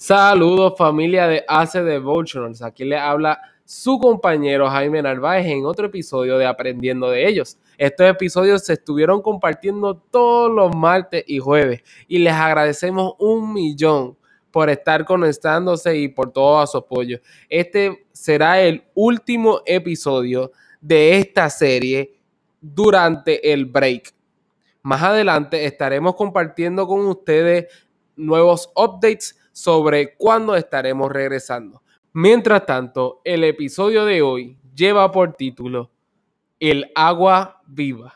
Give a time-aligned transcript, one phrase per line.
[0.00, 2.62] Saludos familia de Ace Devotionals.
[2.62, 7.58] Aquí le habla su compañero Jaime Narváez en otro episodio de Aprendiendo de ellos.
[7.76, 14.16] Estos episodios se estuvieron compartiendo todos los martes y jueves y les agradecemos un millón
[14.50, 17.20] por estar conectándose y por todo su apoyo.
[17.50, 22.14] Este será el último episodio de esta serie
[22.58, 24.14] durante el break.
[24.80, 27.66] Más adelante estaremos compartiendo con ustedes
[28.16, 31.82] nuevos updates sobre cuándo estaremos regresando.
[32.14, 35.90] Mientras tanto, el episodio de hoy lleva por título
[36.58, 38.14] El agua viva.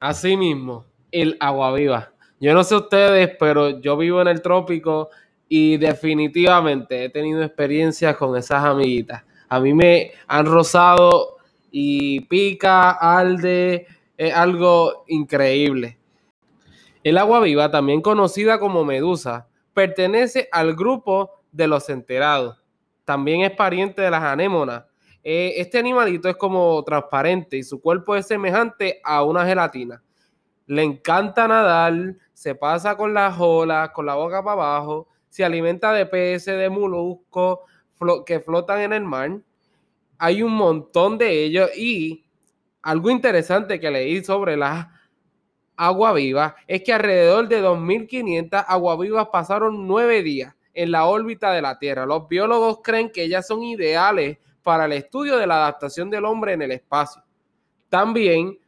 [0.00, 2.12] Asimismo, el agua viva.
[2.40, 5.10] Yo no sé ustedes, pero yo vivo en el trópico
[5.46, 9.24] y definitivamente he tenido experiencias con esas amiguitas.
[9.50, 11.35] A mí me han rozado
[11.70, 15.98] y pica, alde, es algo increíble.
[17.04, 22.62] El agua viva, también conocida como medusa, pertenece al grupo de los enterados.
[23.04, 24.84] También es pariente de las anémonas.
[25.22, 30.02] Eh, este animalito es como transparente y su cuerpo es semejante a una gelatina.
[30.66, 35.92] Le encanta nadar, se pasa con las olas, con la boca para abajo, se alimenta
[35.92, 37.58] de peces, de moluscos
[38.24, 39.40] que flotan en el mar
[40.18, 42.24] hay un montón de ellos y
[42.82, 44.86] algo interesante que leí sobre las
[45.76, 51.62] agua viva es que alrededor de 2.500 aguavivas pasaron nueve días en la órbita de
[51.62, 52.06] la Tierra.
[52.06, 56.52] Los biólogos creen que ellas son ideales para el estudio de la adaptación del hombre
[56.52, 57.22] en el espacio.
[57.88, 58.58] También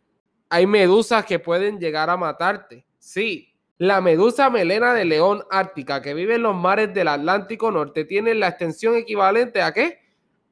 [0.49, 2.87] hay medusas que pueden llegar a matarte.
[2.99, 8.05] Sí, la medusa melena de león ártica que vive en los mares del Atlántico Norte
[8.05, 10.01] tiene la extensión equivalente a qué?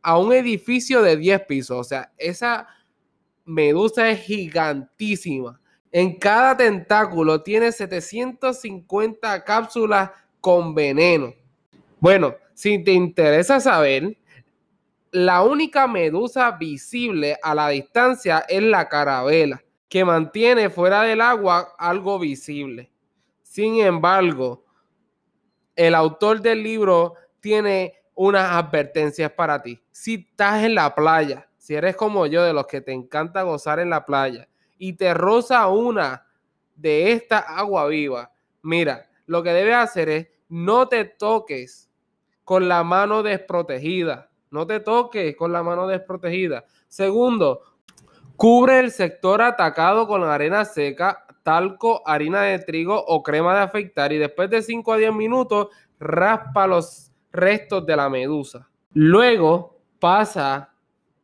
[0.06, 1.78] A un edificio de 10 pisos.
[1.78, 2.68] O sea, esa
[3.44, 5.60] medusa es gigantísima.
[5.90, 11.34] En cada tentáculo tiene 750 cápsulas con veneno.
[11.98, 14.16] Bueno, si te interesa saber,
[15.10, 21.74] la única medusa visible a la distancia es la carabela, que mantiene fuera del agua
[21.78, 22.92] algo visible.
[23.42, 24.64] Sin embargo,
[25.74, 29.80] el autor del libro tiene unas advertencias para ti.
[29.92, 33.78] Si estás en la playa, si eres como yo, de los que te encanta gozar
[33.78, 36.26] en la playa, y te roza una
[36.74, 38.32] de esta agua viva,
[38.62, 41.90] mira, lo que debes hacer es no te toques
[42.44, 44.30] con la mano desprotegida.
[44.50, 46.64] No te toques con la mano desprotegida.
[46.88, 47.62] Segundo,
[48.36, 54.12] cubre el sector atacado con arena seca, talco, harina de trigo o crema de afeitar
[54.12, 55.68] y después de 5 a 10 minutos
[55.98, 58.68] raspa los restos de la medusa.
[58.92, 60.72] Luego pasa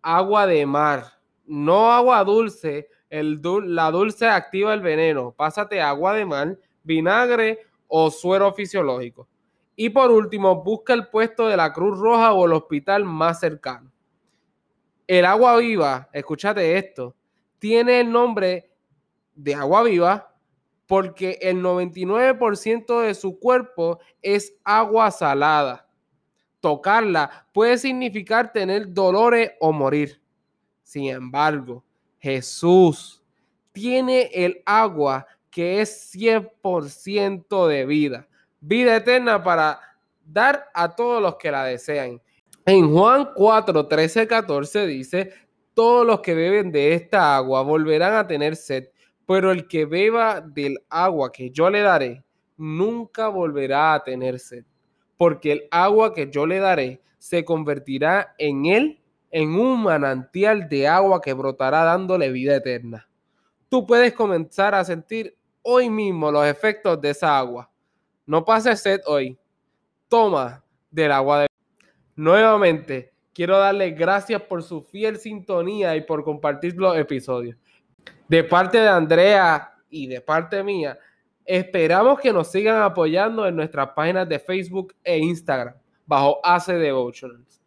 [0.03, 1.05] agua de mar,
[1.47, 2.89] no agua dulce.
[3.11, 5.33] La dulce activa el veneno.
[5.33, 9.29] Pásate agua de mar, vinagre o suero fisiológico.
[9.77, 13.93] Y por último, busca el puesto de la Cruz Roja o el hospital más cercano.
[15.07, 17.15] El agua viva, escúchate esto,
[17.59, 18.71] tiene el nombre
[19.35, 20.35] de agua viva
[20.87, 25.82] porque el 99% de su cuerpo es agua salada
[26.63, 30.23] tocarla puede significar tener dolores o morir.
[30.83, 31.85] Sin embargo,
[32.19, 33.23] Jesús
[33.73, 38.29] tiene el agua que es 100% de vida,
[38.61, 39.81] vida eterna para
[40.25, 42.23] dar a todos los que la desean.
[42.65, 45.33] En Juan 4, 13, 14 dice,
[45.75, 48.89] todos los que beben de esta agua volverán a tener sed,
[49.27, 52.23] pero el que beba del agua que yo le daré,
[52.57, 54.65] nunca volverá a tener sed
[55.23, 59.01] porque el agua que yo le daré se convertirá en él
[59.31, 63.09] en un manantial de agua que brotará dándole vida eterna.
[63.69, 67.71] Tú puedes comenzar a sentir hoy mismo los efectos de esa agua.
[68.27, 69.39] No pases sed hoy.
[70.09, 71.47] Toma del agua de
[72.17, 77.57] Nuevamente, quiero darle gracias por su fiel sintonía y por compartir los episodios.
[78.27, 80.99] De parte de Andrea y de parte mía,
[81.45, 85.75] Esperamos que nos sigan apoyando en nuestras páginas de Facebook e Instagram
[86.07, 87.63] bajo AC Devotionals.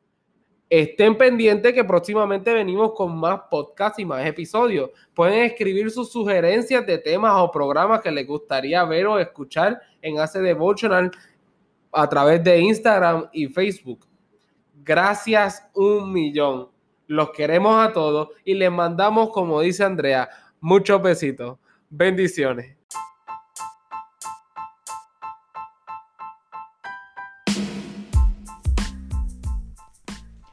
[0.70, 4.90] Estén pendientes que próximamente venimos con más podcasts y más episodios.
[5.14, 10.20] Pueden escribir sus sugerencias de temas o programas que les gustaría ver o escuchar en
[10.20, 11.12] AC Devotional
[11.92, 14.08] a través de Instagram y Facebook.
[14.84, 16.70] Gracias un millón.
[17.08, 20.28] Los queremos a todos y les mandamos, como dice Andrea,
[20.60, 21.58] muchos besitos.
[21.90, 22.76] Bendiciones.